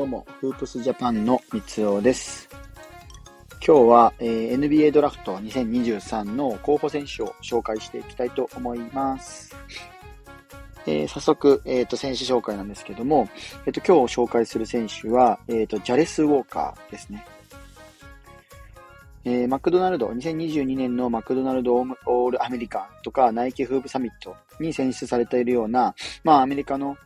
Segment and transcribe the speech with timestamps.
[0.00, 2.48] どうも、フープスジャパンの三尾です。
[3.62, 9.54] 今日は、えー、NBA ドラフト2023の候補選手を紹介していきたいと思います。
[10.86, 13.28] えー、早速、えっ、ー、と、選手紹介なんですけども、
[13.66, 17.26] えっ、と、今日紹介する選手は、えっ、と、ジャレス・ウォーカーですね。
[19.26, 26.96] えー、マクドナルド、2022年のマクドナルドオールアメリカンとかナイキフープサミットに選出されているような、まあアメリカの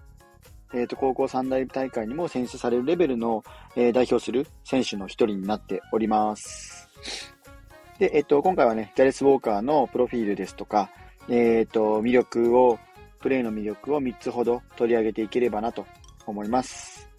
[0.74, 3.44] え、ー、と、高校三大大会にも選出されるレベルの、
[3.76, 6.90] えー、代表する選手の一人になっております。
[7.98, 10.90] で、えっ、ー、と、今回はね、ジャレス・ウォーカーのプロフィールですとか、
[11.28, 12.78] えっ、と、魅力を、
[13.20, 15.86] プレイの魅力を3つほど取り上げていければなと
[16.26, 17.13] 思います。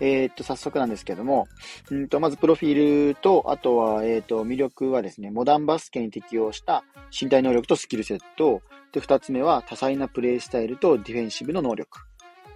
[0.00, 1.48] えっ、と、早速なんですけども、
[1.92, 6.84] んとまずプロフィールと、あとは、えっ、と、魅力はですね、モダンバスケに適応した
[7.18, 12.00] 身体能力とスキルセット、で、二つ目は多彩なプレイスタイルとディフェンシブの能力。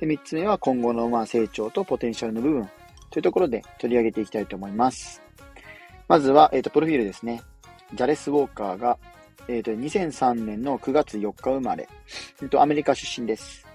[0.01, 2.71] で、三つ目は今後のまあ成長とポテンシャルの部分
[3.11, 5.23] というところで取り上げていきたいと思います。
[6.09, 7.43] まずは、えっ、ー、と、プロフィールですね。
[7.95, 8.99] ジャレス・ウォーカーが、
[9.49, 11.89] えっ、ー、と、2003年の9月4日生まれ、
[12.41, 13.70] えっ、ー、と、アメリカ出身です。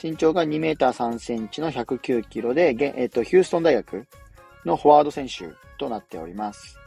[0.00, 4.06] 身長が2メーター3センチの109キロで、えっ、と、ヒューストン大学
[4.64, 6.78] のフォワード選手となっております。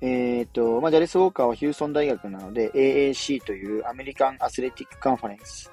[0.00, 5.70] えっ、ー、と、まあ、ジャレス・ウォーカーはヒューソン大学なので、AAC というアメリカン・アスレティック・カンファレンス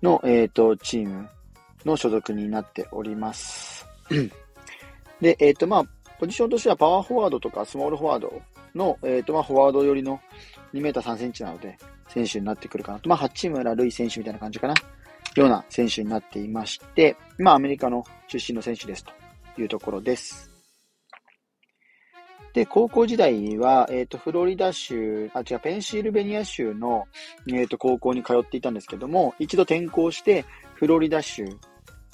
[0.00, 1.28] の、えっ、ー、と、チーム
[1.84, 3.86] の所属になっております。
[5.20, 5.84] で、えっ、ー、と、まあ、
[6.20, 8.40] ポジションとしてはパワーフォワードとかスモールフォワード
[8.74, 10.20] の、えっ、と、まあ、フォワード寄りの
[10.74, 11.78] 2メーター3センチなので、
[12.08, 13.08] 選手になってくるかなと。
[13.08, 14.74] まあ、八村塁選手みたいな感じかな。
[15.36, 19.12] ような選手になっていまして、まあ、アメリカの出身の選手ですと
[19.60, 20.50] いうところです。
[22.52, 27.06] で、高校時代は、えっ、ー、と、フロリダ州、あ、違う、ペンシルベニア州の、
[27.48, 31.46] えっ、ー、と、高校に通っていたんですけども、一度転校して、フロリダ州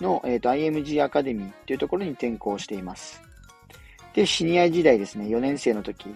[0.01, 3.20] の、えっ、ー、と、IMG アカデミーっていうところに転校しています。
[4.14, 6.14] で、シニア時代ですね、4年生の時、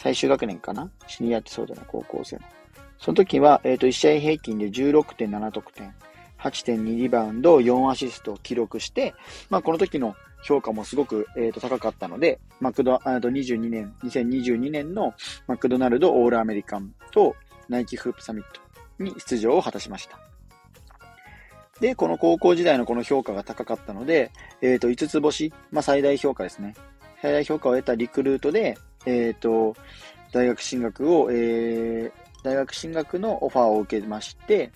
[0.00, 0.90] 最終学年かな？
[1.06, 2.42] シニアってそうだな、高校生の。
[2.96, 5.94] その時は、えっ、と、1試合平均で16.7得点、
[6.38, 9.12] 8.2リバウンド、4アシストを記録して、
[9.50, 15.12] まあ、この時の評価もすごく、えー、と高かったので、マクド、あと22年、2022年の
[15.46, 17.36] マクドナルドオールアメリカンと
[17.68, 18.44] ナイキフープサミッ
[18.98, 20.18] トに出場を果たしました。
[21.80, 24.30] で、この高校時代のこの評価が高かったので、
[24.62, 26.74] えっ、ー、と、5つ星、まあ、最大評価ですね。
[27.20, 29.74] 最大評価を得たリクルートで、えっ、ー、と、
[30.32, 32.12] 大学進学を、えー、
[32.44, 34.70] 大学進学のオファーを受けまして、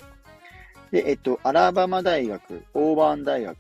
[0.91, 3.57] で、えっと、アラバマ大学、オーバーン大学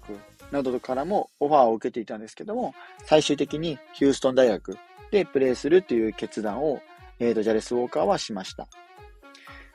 [0.51, 2.75] などからもオファーを受けていたんですけども、
[3.05, 4.79] 最終的にヒューストン大学
[5.11, 6.81] でプレーするという決断を、
[7.19, 8.69] えっと、ジャレス・ウォーカーはしました。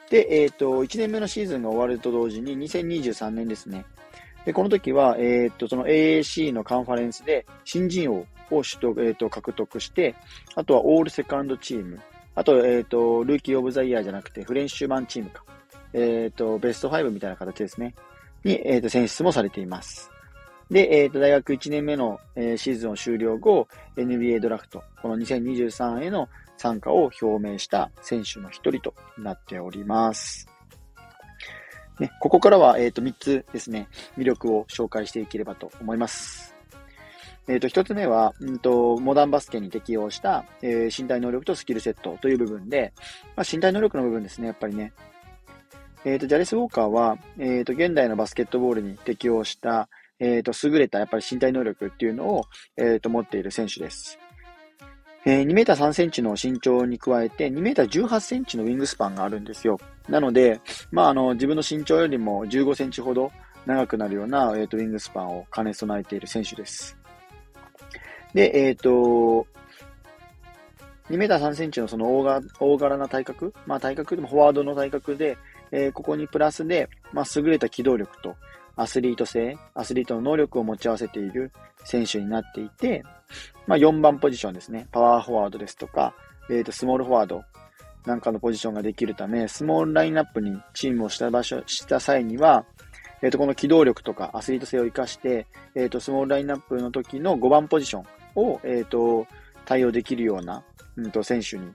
[0.09, 3.85] で、えっと、1年目のシーズンが終わると同時に2023年ですね。
[4.45, 10.15] で、この時は、えっと、その AAC のカンファレンスで新人王を取得、えっと、獲得して、
[10.55, 11.99] あとはオールセカンドチーム、
[12.35, 15.43] あと、えっと、ルーキーオブザイヤーじゃなくてフレンシュマンチームか。
[15.93, 17.95] えっ、ー、と、ベスト5みたいな形ですね。
[18.43, 20.11] に、えっ、と、選出もされています。
[20.69, 23.67] で、えっ、と、大学1年目の、え、シーズンを終了後、
[23.97, 30.47] NBA ドラフト、この2023への参加を表明した選手の一人となっております。
[31.99, 36.48] ね、ここからは、えっ、と、3つですね、魅力を紹介していければと思います。
[37.49, 42.93] えっ、と、1つ目は、うんと、モダンバスケに適応した、え身体能力とスキルセットという部分で、
[43.35, 44.93] まあ、身体能力の部分ですね、やっぱりね、
[46.05, 49.89] えっ、ー、と、ジャレス・ウォーカーは、えっ、と、現代のバスケットボールに適応した、
[50.19, 52.45] えっ、と、優れたやっぱり身体能力っていうのを、
[52.77, 54.19] えっ、と、持っている選手です。
[55.25, 59.79] えー、2メーター3センチの身長に加えて、2メーター18センチのウィングスパンがあるんですよ。
[60.07, 60.61] なので、
[60.91, 63.31] まあ、あの、自分の身長よりも15センチほど
[63.65, 66.98] 長くなるような、えっ、と、ウィングスパンを兼ね備えている選手です。
[68.33, 69.47] で、えっ、と、
[71.09, 75.37] 2メーター3センチのその大が大柄な体格、まあ体格でもフォワードの体格で、
[75.71, 78.35] えー、ここにプラスで、まあ、優れた機動力と
[78.75, 81.51] アスリート性、アスリートの能力を持ち合わせている
[81.83, 83.03] 選手になっていて、
[83.67, 84.87] まあ、4番ポジションですね。
[84.91, 86.13] パワーフォワードですとか、
[86.49, 87.43] えー、とスモールフォワード
[88.05, 92.65] なんかのポジションができるため、スモールラインナップにチームをした場所、した際には、
[93.21, 98.05] えっ、ー、と、この機動力とかアスリート性を活かして、えっ、ー、と、スモールラインナップの時の5番ポジション
[98.35, 99.27] を、えっ、ー、と、
[99.65, 100.63] 対応できるような、
[100.95, 101.71] うんと、選手に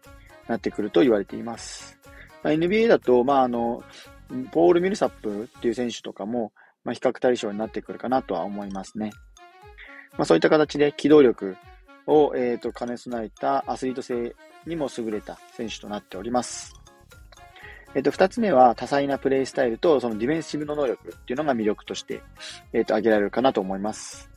[0.48, 1.98] なってくると言われています。
[2.42, 3.82] まあ、NBA だと、まあ、あの、
[4.52, 6.52] ポール・ミルサップっていう選手とかも、
[6.84, 9.10] まあ、比較対象になってくるかなとは思いますね。
[10.16, 11.56] まあ、そういった形で機動力
[12.06, 14.34] を、えーと、兼ね備えたアスリート性
[14.66, 16.74] にも優れた選手となっております。
[17.94, 22.22] えっ、と、二つ目は多彩なプレイスタイルと、そのディフェンシブの能力っていうのが魅力として、
[22.72, 24.33] えっ、と、挙げられるかなと思います。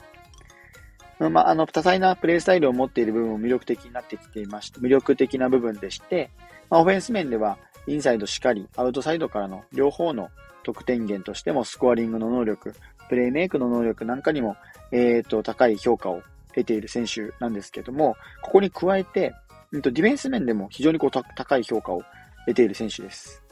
[1.19, 6.29] まあ、あの、多彩なプレイスタイルを持っている部分も魅力的になってきていまして、魅力的な部分でして、
[6.69, 10.29] まあ、オフェンス面では、インサイドしかり、アウトサイドからの両方の
[10.63, 12.73] 得点源としても、スコアリングの能力、
[13.09, 14.57] プレイメイクの能力なんかにも、
[14.91, 16.21] えっ、ー、と、高い評価を
[16.53, 19.33] 得ている選手なんですけども、ここに加えて、
[19.71, 22.03] ディフェンス面でも非常にこう高い評価を
[22.45, 23.43] 得ている選手です。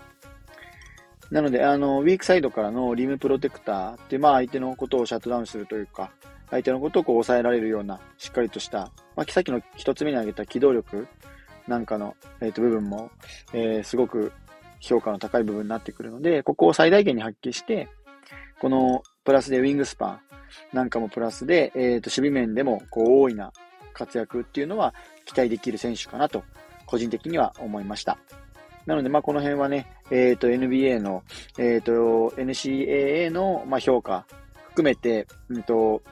[1.31, 6.11] なので、あの、ウィークサイドからのリムプロテクターって、まあ相手のことをシャットダウンするというか、
[6.49, 11.07] 相手のことをこう抑えられるような、しっかりとした、まあ、さっきの一つ目に挙げた機動力
[11.67, 13.09] なんかの、えー、と部分も、
[13.53, 14.31] えー、すごく
[14.79, 17.89] 評価の高い部分になってくるので、ここを最大限に発揮して、
[18.59, 20.21] このプラスでウィングスパン
[20.73, 23.51] なんかもプラスで、えー、と守備面でもこう大いな
[23.93, 24.93] 活躍っていうのは
[25.25, 26.43] 期待できる選手かなと、
[26.85, 28.17] 個人的には思いました。
[28.85, 31.23] なので、まあ、この辺はね、えっ、ー、と、NBA の、
[31.57, 34.27] えっ、ー、と、NCAA の、まあ、評価
[34.69, 36.03] 含めて、うんと、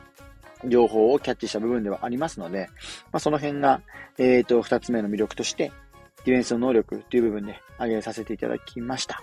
[0.68, 2.70] 情報をキャッチした部分ではありますので、
[3.12, 3.82] まあ、その辺が、
[4.18, 5.72] えっ、ー、と、二つ目の魅力として、
[6.26, 9.22] ディフェンスの能力という部分で挙げさせていただきました。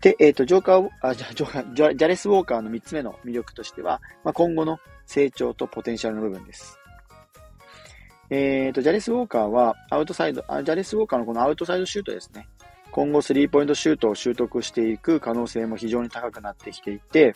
[0.00, 1.34] で、えっ、ー、と、ジョーカー、あ、ジョ
[1.74, 6.78] ジャジャレス・ウォーカーの三つ目の魅力としては、まあ、今後の成長とポテンシャルの部分です。
[8.30, 12.48] えっ、ー、と、ジャレス・ウォーカーは、アウトサイドあ、ジャレス・ウォーカーのこのアウトサイドシュートですね。
[12.92, 17.34] 今後スリーポイントシュートを習得していく可能性も非常に高くなってきていて、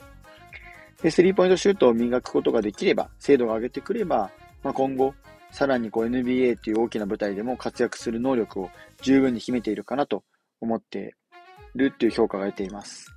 [1.02, 4.30] で、スリーポイントシュートを磨くことができれば、精度が上げてくれば、
[4.62, 5.14] まあ、今後、
[5.50, 8.70] さらにこう NBA という大きな舞台でも活躍する能力を
[9.02, 10.24] 十分に秘めているかなと
[10.60, 11.14] 思って
[11.76, 13.14] いるっていう評価が出ています。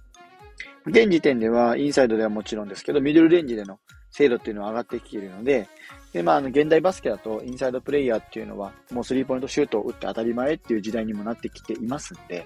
[0.85, 3.79] 現時点では、インサイドではもちろんですけど、ミドルレンジでの
[4.11, 5.67] 精度っていうのは上がってきているので、
[6.13, 12.45] で、まあ、あの、現代バスケだと、インサイドプレイヤーっていうのは、もうスリーポイントシュートを打って当たり前っていう時代にもなってきていますんで、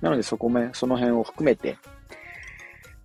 [0.00, 1.76] なのでそこも、その辺を含めて、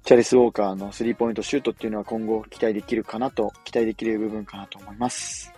[0.07, 5.53] チャレス・ウォーカーのスリーポイントシュートっていうのは今後期待できるかなと、期待できる部分かなと思います。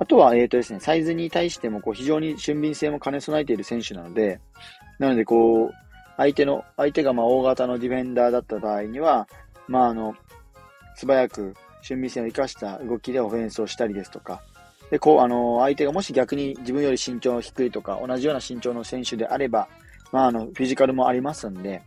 [0.00, 4.40] あとは、えっ、ー、とですね、サイズに対してもこう非常に俊敏性も兼ね備えている選手なので、
[4.98, 5.70] なのでこう、
[6.16, 9.28] 相手の、相手がまあ大型のディフェンダーだった場合には、
[9.68, 10.16] まああの、
[10.96, 14.42] 素早く俊敏性を生かした動きでオフェンスをしたりですとか、
[14.90, 19.68] で、こう、あの、相手がもし逆に自分より身長低いとか、同じような身長の選手であれば、
[20.10, 21.82] まあ、あの、フィジカルもありますんで、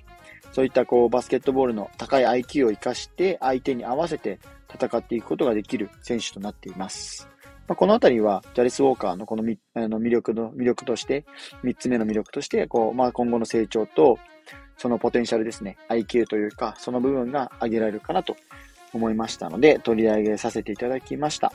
[0.52, 4.40] そういったこうバスケットボールの高い IQ を活かして相手に合わせて
[4.74, 7.32] 戦っていくことができる選手となっています。
[7.68, 9.44] まあ、このあたりは、ジャリス・ウォーカーのこの
[9.76, 11.26] あの魅力の、魅力として、
[11.64, 14.18] 3つ目の魅力として、こう、まあ、今後の成長と、
[14.78, 18.36] そのポテンシャルですね、IQ というか、その部分が挙げられるかなと
[18.94, 21.54] 思いましたので、取り上げさせていただきました。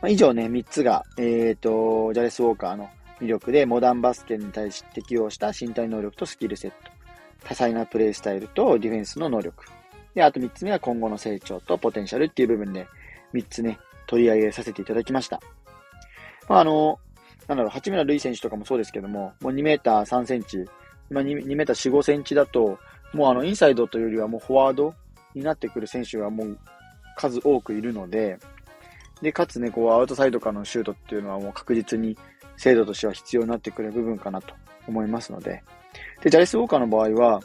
[0.00, 2.88] まあ、以上ね、3つが、えっ、ー、と、ジャレス・ウォーカーの
[3.20, 7.01] 魅力で、モダンバスケに対して適用した身体能力とスキルセット。
[7.44, 9.64] 多彩なプレイスタイルとディフェンスの能力。
[10.14, 12.86] で、あと3つ目は今後の成長とポテンシャルっていう部分で、
[13.32, 15.40] 3つね、取り上げさせていただきました。
[16.48, 16.98] まあ、あの、
[17.48, 20.64] なんだろう、八村塁選手とかもそうですけども、もう2メーター3センチ、
[21.10, 22.78] 今 2, 2メーター4、5センチだと、
[23.12, 24.94] もうあの、インサイドというよりはもうフォワード
[25.34, 26.58] になってくる選手がもう
[27.16, 28.38] 数多くいるので、
[29.20, 32.16] で、かつね、こう、アウトサイドからのシュートっていうのはもう確実に
[32.56, 34.54] 精度としては必要になってくる部分かなと
[34.88, 35.62] 思いますので、
[36.22, 37.40] で、ジャレス・ウォーカーの場合は、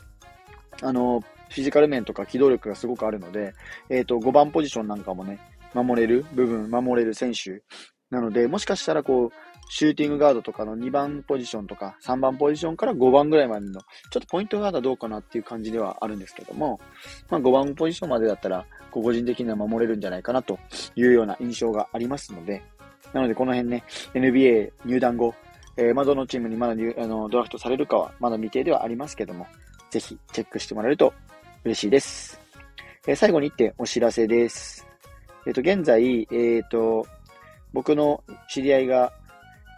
[0.82, 3.54] あの、フィジカル面とか機動力がすごくあるので、
[3.90, 5.40] えっ、ー、と、5番ポジションなんかもね、
[5.74, 7.62] 守れる部分、守れる選手
[8.10, 9.32] なので、もしかしたらこう、
[9.70, 16.80] シューティングガードとかの2番ポジションとか3番ポジションから5番ぐらいまでの、ちょっとポイントガードはどうかなっていう感じではあるんですけども、
[17.30, 20.58] まあ5番ポジションまでだったら、こう個人的には守れるんじゃないかなと
[20.96, 22.64] いうような印象がありますので、
[23.14, 25.36] なのでこの辺ね、NBA 入団後、
[25.78, 29.48] えー、まあ、どのチームにまだあのドラフトされるかはまだ未定ではありますけども、
[29.92, 31.14] ぜひチェックしてもらえると
[31.64, 32.40] 嬉しいです。
[33.06, 34.88] えー、最後に1点お知らせです。
[35.46, 37.06] えっ、ー、と、現在、えっ、と、
[37.74, 39.14] 僕の知り合いが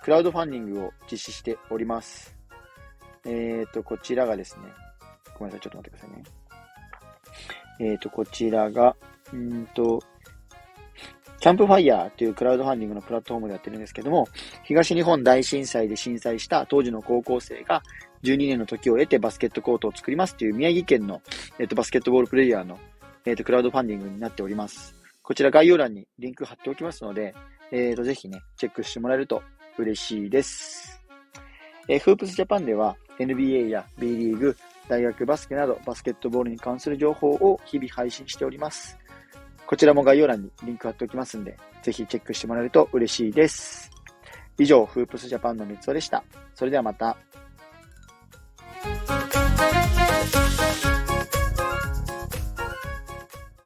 [0.03, 2.35] クラウドファンディングを実施しております。
[3.25, 4.63] えっ、と、こちらがですね、
[5.37, 7.91] ごめんなさい、ちょっと待ってくださいね。
[7.91, 8.95] えっ、と、こちらが、
[9.33, 10.01] うんと、
[11.39, 14.27] キャンプファイヤーというクラウドファンディングのプラットフォームでやってるんですけども、
[14.63, 17.81] 東日本大震災で震災した当時の高校生が
[18.23, 21.21] 12年の時を得てバスケットコートを作りますという宮城県の、
[21.57, 22.77] えっと、バスケットボールプレイヤーの、
[23.25, 24.95] えっと、クラウドファンディングになっております。
[25.21, 27.33] こちら概要欄にリンク貼っておきますので、
[27.71, 29.41] えっと、ぜひね、チェックしてもらえると
[29.77, 31.01] 嬉しいです。
[31.87, 34.57] えー、フープスジャパンでは NBA や B リーグ、
[34.89, 38.98] 大学バスケなどバスケットボールに関する情報を日々配信しております。
[39.69, 43.91] こちらも概要欄にリンク貼っておきますんで、ぜひチェックしてもらえると嬉しいです。
[44.57, 46.23] 以上、フープスジャパンの三つでした。
[46.55, 47.17] それではまた。